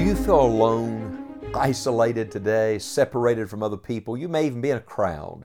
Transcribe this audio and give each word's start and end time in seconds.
Do 0.00 0.06
you 0.06 0.16
feel 0.16 0.40
alone, 0.40 1.42
isolated 1.54 2.30
today, 2.30 2.78
separated 2.78 3.50
from 3.50 3.62
other 3.62 3.76
people? 3.76 4.16
You 4.16 4.28
may 4.28 4.46
even 4.46 4.62
be 4.62 4.70
in 4.70 4.78
a 4.78 4.80
crowd, 4.80 5.44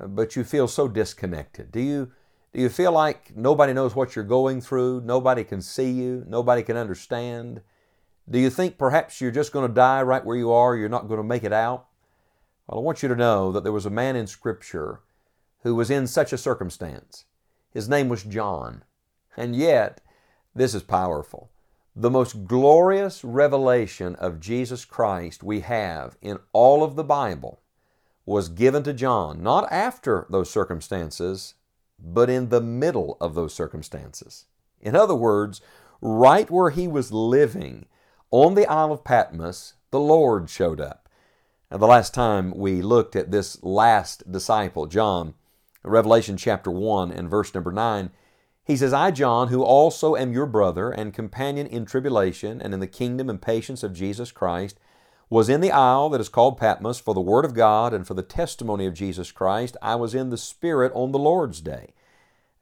uh, 0.00 0.06
but 0.06 0.34
you 0.34 0.42
feel 0.42 0.66
so 0.68 0.88
disconnected. 0.88 1.70
Do 1.70 1.80
you 1.80 2.10
do 2.54 2.62
you 2.62 2.70
feel 2.70 2.92
like 2.92 3.36
nobody 3.36 3.74
knows 3.74 3.94
what 3.94 4.16
you're 4.16 4.24
going 4.24 4.62
through? 4.62 5.02
Nobody 5.02 5.44
can 5.44 5.60
see 5.60 5.90
you, 5.90 6.24
nobody 6.26 6.62
can 6.62 6.78
understand? 6.78 7.60
Do 8.26 8.38
you 8.38 8.48
think 8.48 8.78
perhaps 8.78 9.20
you're 9.20 9.30
just 9.30 9.52
going 9.52 9.68
to 9.68 9.74
die 9.74 10.00
right 10.00 10.24
where 10.24 10.38
you 10.38 10.50
are, 10.50 10.74
you're 10.74 10.88
not 10.88 11.06
going 11.06 11.18
to 11.20 11.22
make 11.22 11.44
it 11.44 11.52
out? 11.52 11.88
Well, 12.66 12.80
I 12.80 12.82
want 12.82 13.02
you 13.02 13.10
to 13.10 13.14
know 13.14 13.52
that 13.52 13.64
there 13.64 13.70
was 13.70 13.84
a 13.84 13.90
man 13.90 14.16
in 14.16 14.26
Scripture 14.26 15.02
who 15.62 15.74
was 15.74 15.90
in 15.90 16.06
such 16.06 16.32
a 16.32 16.38
circumstance. 16.38 17.26
His 17.70 17.86
name 17.86 18.08
was 18.08 18.22
John. 18.22 18.84
And 19.36 19.54
yet, 19.54 20.00
this 20.54 20.74
is 20.74 20.82
powerful. 20.82 21.50
The 21.96 22.10
most 22.10 22.46
glorious 22.46 23.22
revelation 23.22 24.16
of 24.16 24.40
Jesus 24.40 24.84
Christ 24.84 25.44
we 25.44 25.60
have 25.60 26.16
in 26.20 26.40
all 26.52 26.82
of 26.82 26.96
the 26.96 27.04
Bible 27.04 27.60
was 28.26 28.48
given 28.48 28.82
to 28.82 28.92
John, 28.92 29.44
not 29.44 29.70
after 29.70 30.26
those 30.28 30.50
circumstances, 30.50 31.54
but 31.98 32.28
in 32.28 32.48
the 32.48 32.60
middle 32.60 33.16
of 33.20 33.36
those 33.36 33.54
circumstances. 33.54 34.46
In 34.80 34.96
other 34.96 35.14
words, 35.14 35.60
right 36.00 36.50
where 36.50 36.70
he 36.70 36.88
was 36.88 37.12
living 37.12 37.86
on 38.32 38.54
the 38.54 38.66
Isle 38.66 38.90
of 38.90 39.04
Patmos, 39.04 39.74
the 39.92 40.00
Lord 40.00 40.50
showed 40.50 40.80
up. 40.80 41.08
Now, 41.70 41.76
the 41.76 41.86
last 41.86 42.12
time 42.12 42.52
we 42.56 42.82
looked 42.82 43.14
at 43.14 43.30
this 43.30 43.62
last 43.62 44.30
disciple, 44.30 44.86
John, 44.86 45.34
Revelation 45.84 46.36
chapter 46.36 46.72
1 46.72 47.12
and 47.12 47.30
verse 47.30 47.54
number 47.54 47.70
9, 47.70 48.10
he 48.64 48.76
says, 48.76 48.92
I, 48.92 49.10
John, 49.10 49.48
who 49.48 49.62
also 49.62 50.16
am 50.16 50.32
your 50.32 50.46
brother 50.46 50.90
and 50.90 51.12
companion 51.12 51.66
in 51.66 51.84
tribulation 51.84 52.62
and 52.62 52.72
in 52.72 52.80
the 52.80 52.86
kingdom 52.86 53.28
and 53.28 53.40
patience 53.40 53.82
of 53.82 53.92
Jesus 53.92 54.32
Christ, 54.32 54.80
was 55.28 55.48
in 55.48 55.60
the 55.60 55.72
isle 55.72 56.08
that 56.10 56.20
is 56.20 56.28
called 56.28 56.58
Patmos 56.58 56.98
for 56.98 57.12
the 57.12 57.20
word 57.20 57.44
of 57.44 57.54
God 57.54 57.92
and 57.92 58.06
for 58.06 58.14
the 58.14 58.22
testimony 58.22 58.86
of 58.86 58.94
Jesus 58.94 59.32
Christ. 59.32 59.76
I 59.82 59.96
was 59.96 60.14
in 60.14 60.30
the 60.30 60.38
Spirit 60.38 60.92
on 60.94 61.12
the 61.12 61.18
Lord's 61.18 61.60
day. 61.60 61.92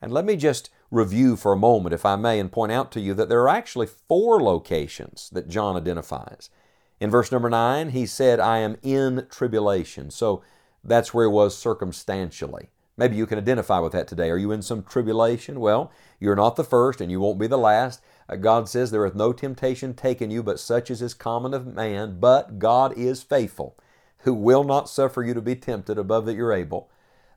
And 0.00 0.12
let 0.12 0.24
me 0.24 0.36
just 0.36 0.70
review 0.90 1.36
for 1.36 1.52
a 1.52 1.56
moment, 1.56 1.94
if 1.94 2.04
I 2.04 2.16
may, 2.16 2.40
and 2.40 2.50
point 2.50 2.72
out 2.72 2.90
to 2.92 3.00
you 3.00 3.14
that 3.14 3.28
there 3.28 3.40
are 3.42 3.48
actually 3.48 3.86
four 3.86 4.42
locations 4.42 5.30
that 5.30 5.48
John 5.48 5.76
identifies. 5.76 6.50
In 6.98 7.10
verse 7.10 7.30
number 7.30 7.50
9, 7.50 7.90
he 7.90 8.06
said, 8.06 8.40
I 8.40 8.58
am 8.58 8.76
in 8.82 9.26
tribulation. 9.30 10.10
So 10.10 10.42
that's 10.82 11.14
where 11.14 11.26
he 11.28 11.32
was 11.32 11.56
circumstantially. 11.56 12.70
Maybe 13.02 13.16
you 13.16 13.26
can 13.26 13.38
identify 13.38 13.80
with 13.80 13.90
that 13.94 14.06
today. 14.06 14.30
Are 14.30 14.38
you 14.38 14.52
in 14.52 14.62
some 14.62 14.84
tribulation? 14.84 15.58
Well, 15.58 15.90
you're 16.20 16.36
not 16.36 16.54
the 16.54 16.62
first 16.62 17.00
and 17.00 17.10
you 17.10 17.18
won't 17.18 17.40
be 17.40 17.48
the 17.48 17.58
last. 17.58 18.00
Uh, 18.28 18.36
God 18.36 18.68
says, 18.68 18.92
There 18.92 19.04
is 19.04 19.16
no 19.16 19.32
temptation 19.32 19.92
taken 19.92 20.30
you, 20.30 20.40
but 20.40 20.60
such 20.60 20.88
as 20.88 21.02
is 21.02 21.12
common 21.12 21.52
of 21.52 21.66
man. 21.66 22.20
But 22.20 22.60
God 22.60 22.96
is 22.96 23.24
faithful, 23.24 23.76
who 24.18 24.32
will 24.32 24.62
not 24.62 24.88
suffer 24.88 25.24
you 25.24 25.34
to 25.34 25.40
be 25.40 25.56
tempted 25.56 25.98
above 25.98 26.26
that 26.26 26.36
you're 26.36 26.52
able, 26.52 26.90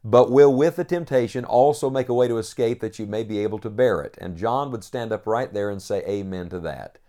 but 0.03 0.29
will 0.29 0.53
with 0.53 0.75
the 0.75 0.83
temptation 0.83 1.43
also 1.43 1.89
make 1.89 2.09
a 2.09 2.13
way 2.13 2.27
to 2.27 2.37
escape 2.37 2.79
that 2.81 2.99
you 2.99 3.07
may 3.07 3.23
be 3.23 3.39
able 3.39 3.57
to 3.57 3.69
bear 3.71 4.01
it. 4.01 4.19
And 4.21 4.37
John 4.37 4.69
would 4.69 4.83
stand 4.83 5.11
up 5.11 5.25
right 5.25 5.51
there 5.51 5.71
and 5.71 5.81
say, 5.81 6.03
Amen 6.07 6.47
to 6.49 6.59
that. 6.59 6.99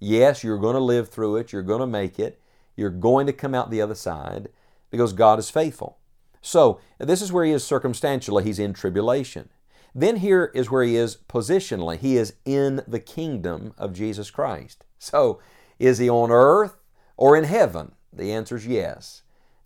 Yes, 0.00 0.42
you're 0.42 0.58
going 0.58 0.74
to 0.74 0.80
live 0.80 1.10
through 1.10 1.36
it, 1.36 1.52
you're 1.52 1.62
going 1.62 1.78
to 1.78 1.86
make 1.86 2.18
it, 2.18 2.40
you're 2.74 2.90
going 2.90 3.28
to 3.28 3.32
come 3.32 3.54
out 3.54 3.70
the 3.70 3.80
other 3.80 3.94
side 3.94 4.48
because 4.90 5.12
God 5.12 5.38
is 5.38 5.48
faithful. 5.48 5.99
So, 6.40 6.80
this 6.98 7.20
is 7.20 7.32
where 7.32 7.44
he 7.44 7.52
is 7.52 7.64
circumstantially, 7.64 8.44
he's 8.44 8.58
in 8.58 8.72
tribulation. 8.72 9.50
Then 9.94 10.16
here 10.16 10.50
is 10.54 10.70
where 10.70 10.84
he 10.84 10.96
is 10.96 11.18
positionally. 11.28 11.98
He 11.98 12.16
is 12.16 12.34
in 12.44 12.82
the 12.86 13.00
kingdom 13.00 13.74
of 13.76 13.92
Jesus 13.92 14.30
Christ. 14.30 14.84
So, 14.98 15.40
is 15.78 15.98
he 15.98 16.08
on 16.08 16.30
earth 16.30 16.76
or 17.16 17.36
in 17.36 17.44
heaven? 17.44 17.92
The 18.12 18.32
answer 18.32 18.56
is 18.56 18.66
yes. 18.66 19.22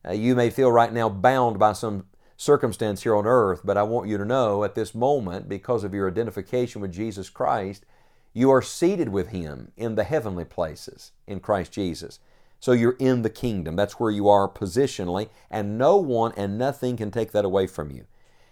Uh, 0.06 0.12
you 0.12 0.34
may 0.34 0.50
feel 0.50 0.70
right 0.70 0.92
now 0.92 1.08
bound 1.08 1.58
by 1.58 1.72
some 1.72 2.06
circumstance 2.36 3.02
here 3.02 3.16
on 3.16 3.26
earth, 3.26 3.60
but 3.64 3.76
I 3.76 3.82
want 3.82 4.08
you 4.08 4.18
to 4.18 4.24
know 4.24 4.64
at 4.64 4.74
this 4.74 4.94
moment, 4.94 5.48
because 5.48 5.84
of 5.84 5.94
your 5.94 6.08
identification 6.08 6.80
with 6.80 6.92
Jesus 6.92 7.30
Christ, 7.30 7.84
you 8.32 8.50
are 8.50 8.62
seated 8.62 9.10
with 9.10 9.28
Him 9.28 9.72
in 9.76 9.94
the 9.94 10.04
heavenly 10.04 10.44
places 10.44 11.12
in 11.26 11.40
Christ 11.40 11.72
Jesus. 11.72 12.18
So 12.64 12.72
you're 12.72 12.96
in 12.98 13.20
the 13.20 13.28
kingdom. 13.28 13.76
That's 13.76 14.00
where 14.00 14.10
you 14.10 14.26
are 14.30 14.48
positionally, 14.48 15.28
and 15.50 15.76
no 15.76 15.98
one 15.98 16.32
and 16.34 16.56
nothing 16.56 16.96
can 16.96 17.10
take 17.10 17.32
that 17.32 17.44
away 17.44 17.66
from 17.66 17.90
you. 17.90 18.06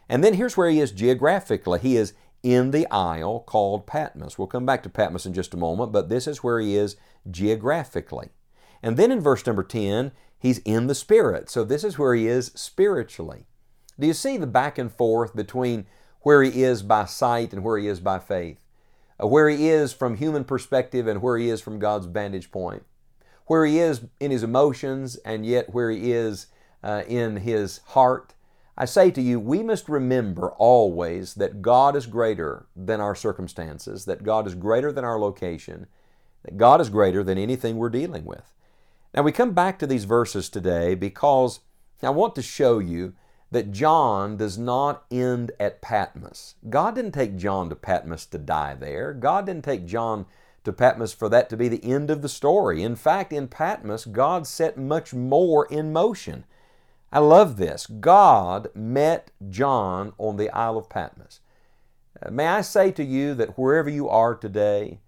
And 0.06 0.22
then 0.22 0.34
here's 0.34 0.54
where 0.54 0.68
he 0.68 0.80
is 0.80 0.92
geographically. 0.92 1.78
He 1.78 1.96
is 1.96 2.12
in 2.42 2.72
the 2.72 2.86
isle 2.90 3.40
called 3.40 3.86
Patmos. 3.86 4.36
We'll 4.36 4.48
come 4.48 4.66
back 4.66 4.82
to 4.82 4.90
Patmos 4.90 5.24
in 5.24 5.32
just 5.32 5.54
a 5.54 5.56
moment, 5.56 5.92
but 5.92 6.10
this 6.10 6.26
is 6.26 6.44
where 6.44 6.60
he 6.60 6.76
is 6.76 6.96
geographically. 7.30 8.28
And 8.82 8.98
then 8.98 9.10
in 9.10 9.18
verse 9.22 9.46
number 9.46 9.62
10, 9.62 10.12
he's 10.38 10.58
in 10.58 10.88
the 10.88 10.94
Spirit. 10.94 11.48
So 11.48 11.64
this 11.64 11.82
is 11.82 11.98
where 11.98 12.14
he 12.14 12.26
is 12.28 12.52
spiritually. 12.54 13.46
Do 13.98 14.06
you 14.06 14.12
see 14.12 14.36
the 14.36 14.46
back 14.46 14.76
and 14.76 14.92
forth 14.92 15.34
between 15.34 15.86
where 16.20 16.42
he 16.42 16.62
is 16.62 16.82
by 16.82 17.06
sight 17.06 17.54
and 17.54 17.64
where 17.64 17.78
he 17.78 17.88
is 17.88 17.98
by 17.98 18.18
faith? 18.18 18.58
Uh, 19.18 19.26
where 19.26 19.48
he 19.48 19.70
is 19.70 19.94
from 19.94 20.18
human 20.18 20.44
perspective 20.44 21.06
and 21.06 21.22
where 21.22 21.38
he 21.38 21.48
is 21.48 21.62
from 21.62 21.78
God's 21.78 22.04
vantage 22.04 22.50
point? 22.50 22.84
Where 23.46 23.64
he 23.66 23.78
is 23.78 24.06
in 24.20 24.30
his 24.30 24.42
emotions 24.42 25.16
and 25.24 25.44
yet 25.44 25.74
where 25.74 25.90
he 25.90 26.12
is 26.12 26.46
uh, 26.82 27.02
in 27.06 27.38
his 27.38 27.80
heart. 27.88 28.34
I 28.76 28.86
say 28.86 29.10
to 29.10 29.20
you, 29.20 29.38
we 29.38 29.62
must 29.62 29.88
remember 29.88 30.50
always 30.52 31.34
that 31.34 31.60
God 31.60 31.94
is 31.94 32.06
greater 32.06 32.66
than 32.74 33.00
our 33.00 33.14
circumstances, 33.14 34.06
that 34.06 34.24
God 34.24 34.46
is 34.46 34.54
greater 34.54 34.90
than 34.90 35.04
our 35.04 35.18
location, 35.18 35.86
that 36.44 36.56
God 36.56 36.80
is 36.80 36.88
greater 36.88 37.22
than 37.22 37.36
anything 37.38 37.76
we're 37.76 37.90
dealing 37.90 38.24
with. 38.24 38.54
Now, 39.14 39.22
we 39.22 39.32
come 39.32 39.52
back 39.52 39.78
to 39.78 39.86
these 39.86 40.04
verses 40.04 40.48
today 40.48 40.94
because 40.94 41.60
I 42.02 42.10
want 42.10 42.34
to 42.36 42.42
show 42.42 42.78
you 42.78 43.12
that 43.50 43.70
John 43.70 44.38
does 44.38 44.56
not 44.56 45.04
end 45.10 45.52
at 45.60 45.82
Patmos. 45.82 46.54
God 46.70 46.94
didn't 46.94 47.12
take 47.12 47.36
John 47.36 47.68
to 47.68 47.76
Patmos 47.76 48.24
to 48.26 48.38
die 48.38 48.74
there. 48.74 49.12
God 49.12 49.44
didn't 49.44 49.64
take 49.64 49.84
John 49.84 50.24
to 50.64 50.72
Patmos 50.72 51.12
for 51.12 51.28
that 51.28 51.48
to 51.50 51.56
be 51.56 51.68
the 51.68 51.84
end 51.84 52.10
of 52.10 52.22
the 52.22 52.28
story. 52.28 52.82
In 52.82 52.96
fact, 52.96 53.32
in 53.32 53.48
Patmos, 53.48 54.04
God 54.04 54.46
set 54.46 54.78
much 54.78 55.12
more 55.12 55.66
in 55.66 55.92
motion. 55.92 56.44
I 57.12 57.18
love 57.18 57.56
this. 57.56 57.86
God 57.86 58.68
met 58.74 59.30
John 59.50 60.12
on 60.18 60.36
the 60.36 60.50
Isle 60.50 60.78
of 60.78 60.88
Patmos. 60.88 61.40
Uh, 62.24 62.30
may 62.30 62.46
I 62.46 62.60
say 62.62 62.90
to 62.92 63.04
you 63.04 63.34
that 63.34 63.58
wherever 63.58 63.90
you 63.90 64.08
are 64.08 64.34
today, 64.34 65.00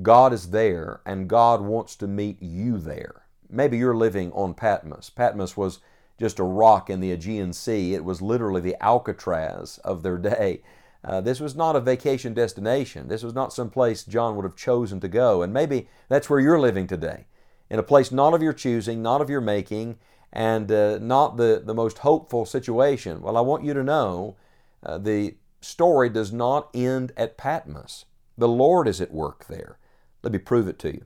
God 0.00 0.32
is 0.32 0.50
there 0.50 1.00
and 1.04 1.28
God 1.28 1.60
wants 1.60 1.96
to 1.96 2.06
meet 2.06 2.40
you 2.40 2.78
there. 2.78 3.26
Maybe 3.50 3.76
you're 3.76 3.96
living 3.96 4.32
on 4.32 4.54
Patmos. 4.54 5.10
Patmos 5.10 5.56
was 5.56 5.80
just 6.18 6.38
a 6.38 6.44
rock 6.44 6.88
in 6.88 7.00
the 7.00 7.12
Aegean 7.12 7.52
Sea. 7.52 7.94
It 7.94 8.04
was 8.04 8.22
literally 8.22 8.60
the 8.62 8.82
Alcatraz 8.82 9.78
of 9.84 10.02
their 10.02 10.16
day. 10.16 10.62
Uh, 11.04 11.20
this 11.20 11.40
was 11.40 11.56
not 11.56 11.76
a 11.76 11.80
vacation 11.80 12.32
destination. 12.32 13.08
This 13.08 13.22
was 13.22 13.34
not 13.34 13.52
some 13.52 13.70
place 13.70 14.04
John 14.04 14.36
would 14.36 14.44
have 14.44 14.56
chosen 14.56 15.00
to 15.00 15.08
go. 15.08 15.42
And 15.42 15.52
maybe 15.52 15.88
that's 16.08 16.30
where 16.30 16.38
you're 16.38 16.60
living 16.60 16.86
today, 16.86 17.26
in 17.68 17.78
a 17.78 17.82
place 17.82 18.12
not 18.12 18.34
of 18.34 18.42
your 18.42 18.52
choosing, 18.52 19.02
not 19.02 19.20
of 19.20 19.28
your 19.28 19.40
making, 19.40 19.98
and 20.32 20.70
uh, 20.70 20.98
not 20.98 21.36
the, 21.36 21.62
the 21.64 21.74
most 21.74 21.98
hopeful 21.98 22.46
situation. 22.46 23.20
Well, 23.20 23.36
I 23.36 23.40
want 23.40 23.64
you 23.64 23.74
to 23.74 23.82
know 23.82 24.36
uh, 24.84 24.98
the 24.98 25.34
story 25.60 26.08
does 26.08 26.32
not 26.32 26.70
end 26.72 27.12
at 27.16 27.36
Patmos. 27.36 28.04
The 28.38 28.48
Lord 28.48 28.88
is 28.88 29.00
at 29.00 29.12
work 29.12 29.46
there. 29.46 29.78
Let 30.22 30.32
me 30.32 30.38
prove 30.38 30.68
it 30.68 30.78
to 30.80 30.92
you. 30.92 31.04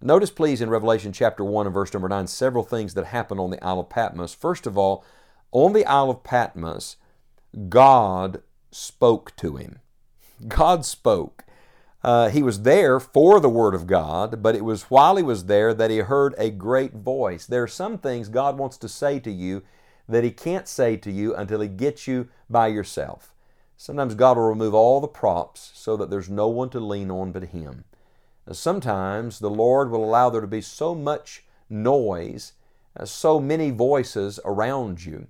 Notice, 0.00 0.30
please, 0.30 0.60
in 0.60 0.68
Revelation 0.68 1.12
chapter 1.12 1.44
1 1.44 1.66
and 1.66 1.74
verse 1.74 1.92
number 1.92 2.08
9, 2.08 2.26
several 2.26 2.64
things 2.64 2.94
that 2.94 3.06
happen 3.06 3.38
on 3.38 3.50
the 3.50 3.62
Isle 3.64 3.80
of 3.80 3.88
Patmos. 3.88 4.34
First 4.34 4.66
of 4.66 4.76
all, 4.76 5.04
on 5.52 5.72
the 5.72 5.86
Isle 5.86 6.10
of 6.10 6.24
Patmos, 6.24 6.96
God 7.68 8.42
spoke 8.76 9.34
to 9.36 9.56
him. 9.56 9.80
God 10.48 10.84
spoke. 10.84 11.44
Uh, 12.04 12.28
he 12.28 12.42
was 12.42 12.62
there 12.62 13.00
for 13.00 13.40
the 13.40 13.48
Word 13.48 13.74
of 13.74 13.86
God, 13.86 14.42
but 14.42 14.54
it 14.54 14.64
was 14.64 14.84
while 14.84 15.16
he 15.16 15.22
was 15.22 15.46
there 15.46 15.74
that 15.74 15.90
he 15.90 15.98
heard 15.98 16.34
a 16.38 16.50
great 16.50 16.92
voice. 16.92 17.46
There 17.46 17.62
are 17.62 17.68
some 17.68 17.98
things 17.98 18.28
God 18.28 18.58
wants 18.58 18.76
to 18.78 18.88
say 18.88 19.18
to 19.20 19.30
you 19.30 19.62
that 20.08 20.22
he 20.22 20.30
can't 20.30 20.68
say 20.68 20.96
to 20.98 21.10
you 21.10 21.34
until 21.34 21.60
he 21.60 21.68
gets 21.68 22.06
you 22.06 22.28
by 22.48 22.68
yourself. 22.68 23.34
Sometimes 23.76 24.14
God 24.14 24.36
will 24.36 24.48
remove 24.48 24.74
all 24.74 25.00
the 25.00 25.08
props 25.08 25.70
so 25.74 25.96
that 25.96 26.08
there's 26.08 26.30
no 26.30 26.48
one 26.48 26.70
to 26.70 26.80
lean 26.80 27.10
on 27.10 27.32
but 27.32 27.44
Him. 27.44 27.84
Sometimes 28.50 29.38
the 29.38 29.50
Lord 29.50 29.90
will 29.90 30.04
allow 30.04 30.30
there 30.30 30.40
to 30.40 30.46
be 30.46 30.60
so 30.60 30.94
much 30.94 31.44
noise, 31.68 32.52
uh, 32.98 33.04
so 33.04 33.40
many 33.40 33.70
voices 33.70 34.40
around 34.44 35.04
you, 35.04 35.26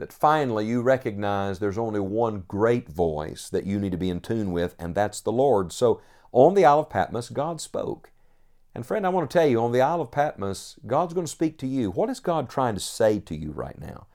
that 0.00 0.12
finally 0.12 0.66
you 0.66 0.80
recognize 0.80 1.58
there's 1.58 1.76
only 1.76 2.00
one 2.00 2.44
great 2.48 2.88
voice 2.88 3.50
that 3.50 3.66
you 3.66 3.78
need 3.78 3.92
to 3.92 3.98
be 3.98 4.08
in 4.08 4.20
tune 4.20 4.50
with, 4.50 4.74
and 4.78 4.94
that's 4.94 5.20
the 5.20 5.30
Lord. 5.30 5.72
So 5.72 6.00
on 6.32 6.54
the 6.54 6.64
Isle 6.64 6.80
of 6.80 6.90
Patmos, 6.90 7.28
God 7.28 7.60
spoke. 7.60 8.10
And 8.74 8.86
friend, 8.86 9.04
I 9.04 9.10
want 9.10 9.28
to 9.28 9.38
tell 9.38 9.46
you, 9.46 9.60
on 9.60 9.72
the 9.72 9.82
Isle 9.82 10.00
of 10.00 10.10
Patmos, 10.10 10.76
God's 10.86 11.12
going 11.12 11.26
to 11.26 11.30
speak 11.30 11.58
to 11.58 11.66
you. 11.66 11.90
What 11.90 12.08
is 12.08 12.18
God 12.18 12.48
trying 12.48 12.74
to 12.74 12.80
say 12.80 13.18
to 13.20 13.36
you 13.36 13.50
right 13.50 13.78
now? 13.78 14.06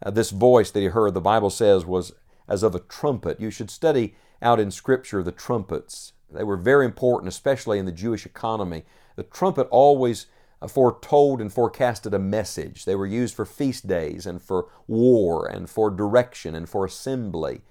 Uh, 0.00 0.10
this 0.10 0.30
voice 0.30 0.70
that 0.70 0.80
he 0.80 0.86
heard, 0.86 1.12
the 1.14 1.20
Bible 1.20 1.50
says, 1.50 1.84
was 1.84 2.12
as 2.46 2.62
of 2.62 2.76
a 2.76 2.80
trumpet. 2.80 3.40
You 3.40 3.50
should 3.50 3.70
study 3.70 4.14
out 4.40 4.60
in 4.60 4.70
Scripture 4.70 5.24
the 5.24 5.32
trumpets. 5.32 6.12
They 6.30 6.44
were 6.44 6.56
very 6.56 6.84
important, 6.84 7.28
especially 7.28 7.80
in 7.80 7.86
the 7.86 7.90
Jewish 7.90 8.26
economy. 8.26 8.84
The 9.16 9.24
trumpet 9.24 9.66
always 9.72 10.26
foretold 10.68 11.40
and 11.40 11.52
forecasted 11.52 12.14
a 12.14 12.18
message. 12.18 12.84
They 12.84 12.94
were 12.94 13.06
used 13.06 13.34
for 13.34 13.44
feast 13.44 13.86
days 13.86 14.26
and 14.26 14.40
for 14.40 14.68
war 14.86 15.46
and 15.46 15.68
for 15.68 15.90
direction 15.90 16.54
and 16.54 16.68
for 16.68 16.84
assembly. 16.84 17.62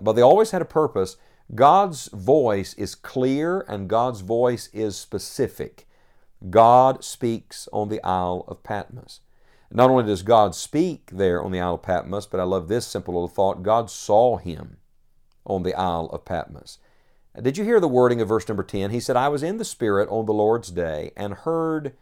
But 0.00 0.12
they 0.12 0.22
always 0.22 0.50
had 0.50 0.62
a 0.62 0.66
purpose. 0.66 1.16
God's 1.54 2.08
voice 2.08 2.74
is 2.74 2.94
clear 2.94 3.60
and 3.68 3.88
God's 3.88 4.20
voice 4.20 4.68
is 4.72 4.96
specific. 4.96 5.86
God 6.50 7.04
speaks 7.04 7.68
on 7.72 7.88
the 7.88 8.02
Isle 8.02 8.44
of 8.48 8.62
Patmos. 8.62 9.20
Not 9.70 9.90
only 9.90 10.04
does 10.04 10.22
God 10.22 10.54
speak 10.54 11.10
there 11.12 11.42
on 11.42 11.52
the 11.52 11.60
Isle 11.60 11.74
of 11.74 11.82
Patmos, 11.82 12.26
but 12.26 12.40
I 12.40 12.44
love 12.44 12.68
this 12.68 12.86
simple 12.86 13.14
little 13.14 13.28
thought 13.28 13.62
God 13.62 13.90
saw 13.90 14.36
him 14.36 14.76
on 15.46 15.62
the 15.62 15.74
Isle 15.74 16.06
of 16.12 16.24
Patmos. 16.24 16.78
Did 17.40 17.58
you 17.58 17.64
hear 17.64 17.80
the 17.80 17.88
wording 17.88 18.20
of 18.20 18.28
verse 18.28 18.46
number 18.46 18.62
10? 18.62 18.90
He 18.90 19.00
said, 19.00 19.16
I 19.16 19.28
was 19.28 19.42
in 19.42 19.56
the 19.56 19.64
Spirit 19.64 20.08
on 20.08 20.26
the 20.26 20.32
Lord's 20.32 20.70
day 20.70 21.10
and 21.16 21.34
heard 21.34 21.94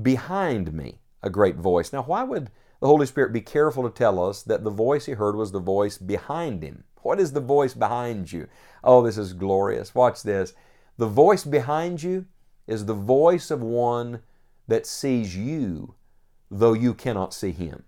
behind 0.00 0.72
me 0.72 0.98
a 1.22 1.30
great 1.30 1.56
voice. 1.56 1.92
Now, 1.92 2.02
why 2.02 2.24
would 2.24 2.50
the 2.80 2.86
Holy 2.86 3.06
Spirit 3.06 3.32
be 3.32 3.40
careful 3.40 3.82
to 3.84 3.90
tell 3.90 4.24
us 4.24 4.42
that 4.42 4.64
the 4.64 4.70
voice 4.70 5.06
he 5.06 5.12
heard 5.12 5.36
was 5.36 5.52
the 5.52 5.60
voice 5.60 5.98
behind 5.98 6.62
him? 6.62 6.84
What 7.02 7.20
is 7.20 7.32
the 7.32 7.40
voice 7.40 7.74
behind 7.74 8.32
you? 8.32 8.48
Oh, 8.82 9.02
this 9.02 9.18
is 9.18 9.32
glorious. 9.32 9.94
Watch 9.94 10.22
this. 10.22 10.54
The 10.98 11.06
voice 11.06 11.44
behind 11.44 12.02
you 12.02 12.26
is 12.66 12.86
the 12.86 12.94
voice 12.94 13.50
of 13.50 13.62
one 13.62 14.22
that 14.68 14.86
sees 14.86 15.36
you, 15.36 15.94
though 16.50 16.72
you 16.72 16.94
cannot 16.94 17.34
see 17.34 17.52
him. 17.52 17.84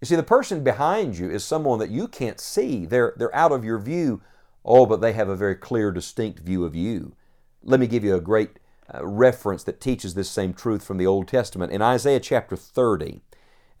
You 0.00 0.06
see, 0.06 0.16
the 0.16 0.22
person 0.22 0.64
behind 0.64 1.16
you 1.18 1.30
is 1.30 1.44
someone 1.44 1.78
that 1.78 1.90
you 1.90 2.08
can't 2.08 2.40
see. 2.40 2.86
They're, 2.86 3.14
they're 3.16 3.34
out 3.34 3.52
of 3.52 3.64
your 3.64 3.78
view. 3.78 4.22
Oh, 4.64 4.86
but 4.86 5.00
they 5.00 5.12
have 5.12 5.28
a 5.28 5.36
very 5.36 5.54
clear, 5.54 5.90
distinct 5.90 6.40
view 6.40 6.64
of 6.64 6.74
you. 6.74 7.14
Let 7.62 7.80
me 7.80 7.86
give 7.86 8.04
you 8.04 8.14
a 8.14 8.20
great 8.20 8.58
reference 9.02 9.62
that 9.64 9.80
teaches 9.80 10.14
this 10.14 10.30
same 10.30 10.54
truth 10.54 10.84
from 10.84 10.98
the 10.98 11.06
Old 11.06 11.28
Testament. 11.28 11.72
In 11.72 11.82
Isaiah 11.82 12.20
chapter 12.20 12.56
30 12.56 13.20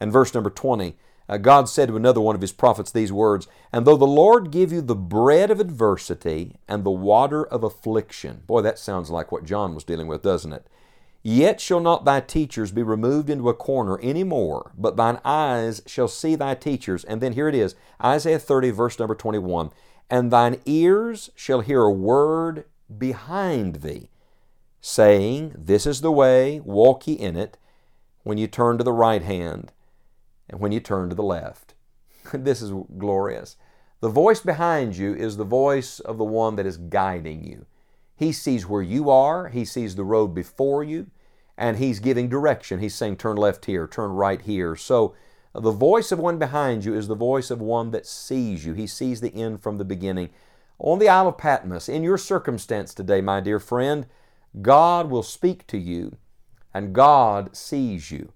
and 0.00 0.12
verse 0.12 0.34
number 0.34 0.50
20, 0.50 0.96
uh, 1.28 1.38
God 1.38 1.68
said 1.68 1.88
to 1.88 1.96
another 1.96 2.20
one 2.20 2.34
of 2.34 2.40
his 2.40 2.52
prophets 2.52 2.90
these 2.90 3.12
words 3.12 3.48
And 3.72 3.86
though 3.86 3.96
the 3.96 4.06
Lord 4.06 4.50
give 4.50 4.72
you 4.72 4.80
the 4.80 4.94
bread 4.94 5.50
of 5.50 5.60
adversity 5.60 6.56
and 6.68 6.84
the 6.84 6.90
water 6.90 7.44
of 7.44 7.64
affliction, 7.64 8.42
boy, 8.46 8.62
that 8.62 8.78
sounds 8.78 9.10
like 9.10 9.32
what 9.32 9.44
John 9.44 9.74
was 9.74 9.84
dealing 9.84 10.06
with, 10.06 10.22
doesn't 10.22 10.52
it? 10.52 10.66
Yet 11.22 11.60
shall 11.60 11.80
not 11.80 12.04
thy 12.04 12.20
teachers 12.20 12.70
be 12.70 12.84
removed 12.84 13.28
into 13.28 13.48
a 13.48 13.54
corner 13.54 13.98
any 13.98 14.22
more, 14.22 14.70
but 14.78 14.96
thine 14.96 15.18
eyes 15.24 15.82
shall 15.84 16.06
see 16.06 16.36
thy 16.36 16.54
teachers. 16.54 17.02
And 17.02 17.20
then 17.20 17.32
here 17.32 17.48
it 17.48 17.54
is 17.54 17.74
Isaiah 18.02 18.38
30, 18.38 18.70
verse 18.70 18.98
number 18.98 19.16
21 19.16 19.70
And 20.08 20.30
thine 20.30 20.60
ears 20.66 21.30
shall 21.34 21.62
hear 21.62 21.82
a 21.82 21.90
word 21.90 22.66
behind 22.96 23.76
thee, 23.76 24.08
saying, 24.86 25.52
This 25.58 25.84
is 25.84 26.00
the 26.00 26.12
way, 26.12 26.60
walk 26.60 27.08
ye 27.08 27.14
in 27.14 27.36
it, 27.36 27.58
when 28.22 28.38
you 28.38 28.46
turn 28.46 28.78
to 28.78 28.84
the 28.84 28.92
right 28.92 29.22
hand 29.22 29.72
and 30.48 30.60
when 30.60 30.70
you 30.70 30.78
turn 30.78 31.08
to 31.08 31.16
the 31.16 31.24
left. 31.24 31.74
this 32.32 32.62
is 32.62 32.72
glorious. 32.96 33.56
The 34.00 34.08
voice 34.08 34.40
behind 34.40 34.96
you 34.96 35.12
is 35.12 35.36
the 35.36 35.44
voice 35.44 35.98
of 35.98 36.18
the 36.18 36.24
one 36.24 36.54
that 36.54 36.66
is 36.66 36.76
guiding 36.76 37.42
you. 37.42 37.66
He 38.14 38.30
sees 38.30 38.68
where 38.68 38.82
you 38.82 39.10
are, 39.10 39.48
He 39.48 39.64
sees 39.64 39.96
the 39.96 40.04
road 40.04 40.28
before 40.28 40.84
you, 40.84 41.08
and 41.58 41.78
He's 41.78 41.98
giving 41.98 42.28
direction. 42.28 42.78
He's 42.78 42.94
saying, 42.94 43.16
turn 43.16 43.36
left 43.36 43.64
here, 43.64 43.88
turn 43.88 44.12
right 44.12 44.40
here. 44.40 44.76
So, 44.76 45.16
uh, 45.52 45.60
the 45.60 45.72
voice 45.72 46.12
of 46.12 46.20
one 46.20 46.38
behind 46.38 46.84
you 46.84 46.94
is 46.94 47.08
the 47.08 47.16
voice 47.16 47.50
of 47.50 47.60
one 47.60 47.90
that 47.90 48.06
sees 48.06 48.64
you. 48.64 48.74
He 48.74 48.86
sees 48.86 49.20
the 49.20 49.34
end 49.34 49.60
from 49.60 49.78
the 49.78 49.84
beginning. 49.84 50.30
On 50.78 51.00
the 51.00 51.08
Isle 51.08 51.28
of 51.28 51.38
Patmos, 51.38 51.88
in 51.88 52.04
your 52.04 52.18
circumstance 52.18 52.94
today, 52.94 53.20
my 53.20 53.40
dear 53.40 53.58
friend, 53.58 54.06
God 54.62 55.10
will 55.10 55.22
speak 55.22 55.66
to 55.68 55.78
you, 55.78 56.16
and 56.72 56.94
God 56.94 57.56
sees 57.56 58.10
you. 58.10 58.32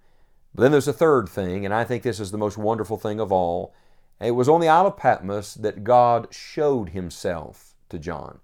But 0.54 0.62
then 0.62 0.72
there's 0.72 0.88
a 0.88 0.92
third 0.92 1.28
thing, 1.28 1.64
and 1.64 1.72
I 1.72 1.84
think 1.84 2.02
this 2.02 2.20
is 2.20 2.30
the 2.30 2.38
most 2.38 2.58
wonderful 2.58 2.98
thing 2.98 3.20
of 3.20 3.32
all. 3.32 3.74
It 4.20 4.32
was 4.32 4.48
on 4.48 4.60
the 4.60 4.68
Isle 4.68 4.88
of 4.88 4.96
Patmos 4.96 5.54
that 5.54 5.84
God 5.84 6.28
showed 6.30 6.90
Himself 6.90 7.74
to 7.88 7.98
John. 7.98 8.40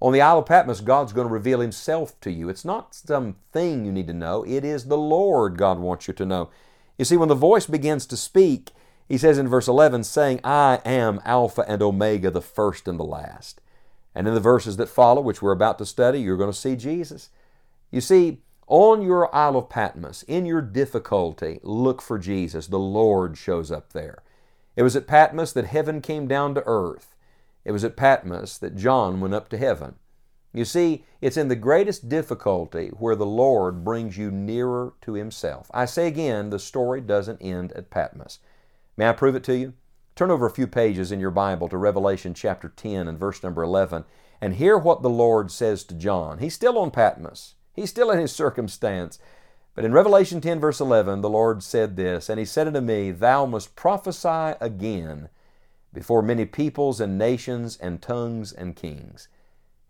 On 0.00 0.12
the 0.12 0.20
Isle 0.20 0.38
of 0.38 0.46
Patmos, 0.46 0.80
God's 0.80 1.12
going 1.12 1.26
to 1.26 1.32
reveal 1.32 1.60
Himself 1.60 2.18
to 2.20 2.30
you. 2.30 2.48
It's 2.48 2.64
not 2.64 2.94
some 2.94 3.36
thing 3.52 3.84
you 3.84 3.92
need 3.92 4.06
to 4.06 4.14
know, 4.14 4.44
it 4.44 4.64
is 4.64 4.84
the 4.84 4.96
Lord 4.96 5.58
God 5.58 5.78
wants 5.78 6.08
you 6.08 6.14
to 6.14 6.24
know. 6.24 6.50
You 6.96 7.04
see, 7.04 7.16
when 7.16 7.28
the 7.28 7.34
voice 7.34 7.66
begins 7.66 8.06
to 8.06 8.16
speak, 8.16 8.70
He 9.08 9.18
says 9.18 9.38
in 9.38 9.48
verse 9.48 9.68
11, 9.68 10.04
saying, 10.04 10.40
I 10.44 10.80
am 10.84 11.20
Alpha 11.24 11.64
and 11.68 11.82
Omega, 11.82 12.30
the 12.30 12.40
first 12.40 12.88
and 12.88 12.98
the 12.98 13.04
last. 13.04 13.60
And 14.14 14.26
in 14.26 14.34
the 14.34 14.40
verses 14.40 14.76
that 14.76 14.88
follow, 14.88 15.20
which 15.20 15.42
we're 15.42 15.52
about 15.52 15.78
to 15.78 15.86
study, 15.86 16.20
you're 16.20 16.36
going 16.36 16.52
to 16.52 16.56
see 16.56 16.76
Jesus. 16.76 17.30
You 17.90 18.00
see, 18.00 18.42
on 18.66 19.00
your 19.02 19.34
Isle 19.34 19.56
of 19.56 19.68
Patmos, 19.70 20.22
in 20.24 20.44
your 20.44 20.60
difficulty, 20.60 21.60
look 21.62 22.02
for 22.02 22.18
Jesus. 22.18 22.66
The 22.66 22.78
Lord 22.78 23.38
shows 23.38 23.70
up 23.70 23.92
there. 23.92 24.22
It 24.76 24.82
was 24.82 24.94
at 24.94 25.06
Patmos 25.06 25.52
that 25.52 25.66
heaven 25.66 26.00
came 26.00 26.28
down 26.28 26.54
to 26.54 26.62
earth. 26.66 27.16
It 27.64 27.72
was 27.72 27.84
at 27.84 27.96
Patmos 27.96 28.58
that 28.58 28.76
John 28.76 29.20
went 29.20 29.34
up 29.34 29.48
to 29.50 29.58
heaven. 29.58 29.96
You 30.52 30.64
see, 30.64 31.04
it's 31.20 31.36
in 31.36 31.48
the 31.48 31.56
greatest 31.56 32.08
difficulty 32.08 32.88
where 32.88 33.16
the 33.16 33.26
Lord 33.26 33.84
brings 33.84 34.16
you 34.16 34.30
nearer 34.30 34.94
to 35.02 35.14
Himself. 35.14 35.70
I 35.72 35.84
say 35.84 36.06
again, 36.06 36.50
the 36.50 36.58
story 36.58 37.00
doesn't 37.00 37.42
end 37.42 37.72
at 37.72 37.90
Patmos. 37.90 38.38
May 38.96 39.08
I 39.08 39.12
prove 39.12 39.34
it 39.34 39.44
to 39.44 39.56
you? 39.56 39.74
Turn 40.18 40.32
over 40.32 40.46
a 40.46 40.50
few 40.50 40.66
pages 40.66 41.12
in 41.12 41.20
your 41.20 41.30
Bible 41.30 41.68
to 41.68 41.76
Revelation 41.76 42.34
chapter 42.34 42.68
10 42.68 43.06
and 43.06 43.16
verse 43.16 43.40
number 43.40 43.62
11 43.62 44.04
and 44.40 44.56
hear 44.56 44.76
what 44.76 45.00
the 45.00 45.08
Lord 45.08 45.52
says 45.52 45.84
to 45.84 45.94
John. 45.94 46.38
He's 46.38 46.54
still 46.54 46.76
on 46.76 46.90
Patmos. 46.90 47.54
He's 47.72 47.90
still 47.90 48.10
in 48.10 48.18
his 48.18 48.32
circumstance. 48.32 49.20
But 49.76 49.84
in 49.84 49.92
Revelation 49.92 50.40
10, 50.40 50.58
verse 50.58 50.80
11, 50.80 51.20
the 51.20 51.30
Lord 51.30 51.62
said 51.62 51.94
this, 51.94 52.28
And 52.28 52.40
he 52.40 52.44
said 52.44 52.66
unto 52.66 52.80
me, 52.80 53.12
Thou 53.12 53.46
must 53.46 53.76
prophesy 53.76 54.56
again 54.60 55.28
before 55.92 56.20
many 56.20 56.46
peoples 56.46 57.00
and 57.00 57.16
nations 57.16 57.76
and 57.76 58.02
tongues 58.02 58.52
and 58.52 58.74
kings. 58.74 59.28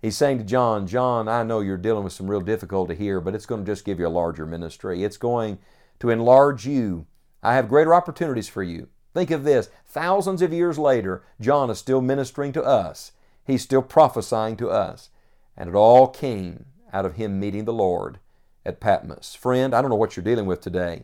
He's 0.02 0.18
saying 0.18 0.36
to 0.36 0.44
John, 0.44 0.86
John, 0.86 1.26
I 1.26 1.42
know 1.42 1.60
you're 1.60 1.78
dealing 1.78 2.04
with 2.04 2.12
some 2.12 2.30
real 2.30 2.42
difficulty 2.42 2.96
here, 2.96 3.22
but 3.22 3.34
it's 3.34 3.46
going 3.46 3.64
to 3.64 3.72
just 3.72 3.86
give 3.86 3.98
you 3.98 4.06
a 4.06 4.08
larger 4.08 4.44
ministry. 4.44 5.04
It's 5.04 5.16
going 5.16 5.56
to 6.00 6.10
enlarge 6.10 6.66
you. 6.66 7.06
I 7.42 7.54
have 7.54 7.70
greater 7.70 7.94
opportunities 7.94 8.50
for 8.50 8.62
you. 8.62 8.88
Think 9.18 9.32
of 9.32 9.42
this 9.42 9.68
thousands 9.84 10.42
of 10.42 10.52
years 10.52 10.78
later, 10.78 11.24
John 11.40 11.70
is 11.70 11.80
still 11.80 12.00
ministering 12.00 12.52
to 12.52 12.62
us, 12.62 13.10
he's 13.44 13.62
still 13.62 13.82
prophesying 13.82 14.56
to 14.58 14.70
us. 14.70 15.10
And 15.56 15.68
it 15.68 15.74
all 15.74 16.06
came 16.06 16.66
out 16.92 17.04
of 17.04 17.16
him 17.16 17.40
meeting 17.40 17.64
the 17.64 17.72
Lord 17.72 18.20
at 18.64 18.78
Patmos. 18.78 19.34
Friend, 19.34 19.74
I 19.74 19.82
don't 19.82 19.90
know 19.90 19.96
what 19.96 20.16
you're 20.16 20.22
dealing 20.22 20.46
with 20.46 20.60
today, 20.60 21.02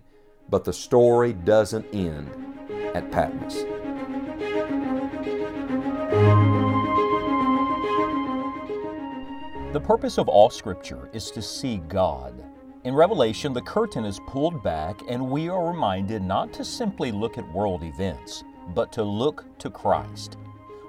but 0.49 0.63
the 0.63 0.73
story 0.73 1.33
doesn't 1.33 1.93
end 1.93 2.31
at 2.95 3.11
Patmos. 3.11 3.65
The 9.73 9.83
purpose 9.85 10.19
of 10.19 10.29
all 10.29 10.51
Scripture 10.51 11.11
is 11.13 11.33
to 11.33 11.43
see 11.43 11.79
God. 11.89 12.45
In 12.85 12.95
Revelation, 12.95 13.55
the 13.55 13.63
curtain 13.63 14.05
is 14.05 14.21
pulled 14.27 14.63
back, 14.63 15.01
and 15.09 15.31
we 15.31 15.49
are 15.49 15.69
reminded 15.69 16.23
not 16.23 16.53
to 16.53 16.63
simply 16.63 17.11
look 17.11 17.39
at 17.39 17.53
world 17.53 17.83
events, 17.83 18.45
but 18.75 18.93
to 18.93 19.03
look 19.03 19.47
to 19.61 19.71
Christ. 19.71 20.37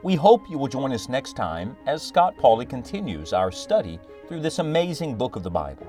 We 0.04 0.16
hope 0.16 0.50
you 0.50 0.58
will 0.58 0.68
join 0.68 0.92
us 0.92 1.08
next 1.08 1.38
time 1.38 1.78
as 1.86 2.04
Scott 2.04 2.36
Pauley 2.36 2.68
continues 2.68 3.32
our 3.32 3.50
study 3.50 3.98
through 4.28 4.42
this 4.42 4.60
amazing 4.60 5.16
book 5.16 5.38
of 5.38 5.44
the 5.44 5.50
Bible. 5.50 5.88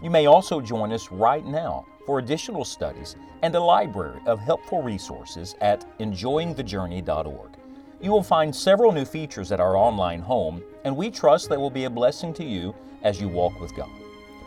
You 0.00 0.10
may 0.10 0.26
also 0.26 0.60
join 0.60 0.92
us 0.92 1.10
right 1.10 1.44
now 1.44 1.86
for 2.06 2.20
additional 2.20 2.64
studies 2.64 3.16
and 3.42 3.52
a 3.52 3.60
library 3.60 4.20
of 4.26 4.38
helpful 4.38 4.80
resources 4.80 5.56
at 5.60 5.84
enjoyingthejourney.org. 5.98 7.50
You 8.00 8.12
will 8.12 8.22
find 8.22 8.54
several 8.54 8.92
new 8.92 9.04
features 9.04 9.50
at 9.50 9.58
our 9.58 9.76
online 9.76 10.20
home, 10.20 10.62
and 10.84 10.96
we 10.96 11.10
trust 11.10 11.48
they 11.48 11.56
will 11.56 11.68
be 11.68 11.84
a 11.84 11.90
blessing 11.90 12.32
to 12.34 12.44
you 12.44 12.76
as 13.02 13.20
you 13.20 13.26
walk 13.26 13.60
with 13.60 13.74
God. 13.74 13.90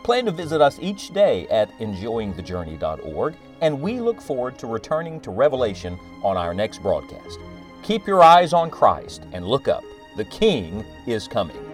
Plan 0.02 0.24
to 0.24 0.32
visit 0.32 0.60
us 0.60 0.78
each 0.80 1.14
day 1.14 1.46
at 1.48 1.70
enjoyingthejourney.org, 1.78 3.34
and 3.60 3.80
we 3.80 4.00
look 4.00 4.20
forward 4.20 4.58
to 4.58 4.66
returning 4.66 5.20
to 5.20 5.30
Revelation 5.30 5.98
on 6.24 6.36
our 6.36 6.52
next 6.52 6.82
broadcast. 6.82 7.38
Keep 7.82 8.06
your 8.06 8.22
eyes 8.22 8.52
on 8.52 8.70
Christ 8.70 9.24
and 9.32 9.46
look 9.46 9.68
up 9.68 9.84
The 10.16 10.24
King 10.24 10.84
is 11.06 11.28
coming. 11.28 11.71